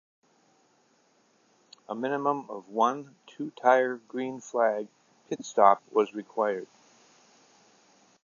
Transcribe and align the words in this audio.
A 1.87 1.93
minimum 1.93 2.49
of 2.49 2.67
one 2.69 3.13
two-tire 3.27 3.97
green 4.07 4.39
flag 4.41 4.87
pit 5.29 5.45
stop 5.45 5.83
was 5.91 6.11
required. 6.15 6.65